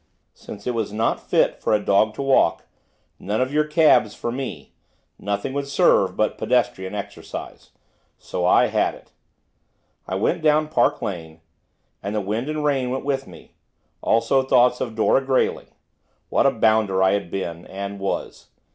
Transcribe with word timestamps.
Since 0.33 0.65
it 0.65 0.73
was 0.73 0.91
not 0.91 1.19
fit 1.19 1.61
for 1.61 1.75
a 1.75 1.79
dog 1.79 2.15
to 2.15 2.23
walk, 2.23 2.63
none 3.19 3.39
of 3.39 3.53
your 3.53 3.65
cabs 3.65 4.15
for 4.15 4.31
me, 4.31 4.73
nothing 5.19 5.53
would 5.53 5.67
serve 5.67 6.17
but 6.17 6.39
pedestrian 6.39 6.95
exercise. 6.95 7.69
So 8.17 8.43
I 8.47 8.65
had 8.65 8.95
it. 8.95 9.11
I 10.07 10.15
went 10.15 10.41
down 10.41 10.69
Park 10.69 11.03
Lane, 11.03 11.41
and 12.01 12.15
the 12.15 12.19
wind 12.21 12.49
and 12.49 12.65
rain 12.65 12.89
went 12.89 13.05
with 13.05 13.27
me, 13.27 13.53
also, 14.01 14.41
thoughts 14.41 14.81
of 14.81 14.95
Dora 14.95 15.23
Grayling. 15.23 15.69
What 16.29 16.47
a 16.47 16.51
bounder 16.51 17.03
I 17.03 17.11
had 17.11 17.29
been, 17.29 17.67
and 17.67 17.99
was! 17.99 18.47